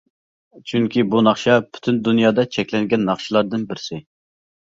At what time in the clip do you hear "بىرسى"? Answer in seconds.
3.71-4.03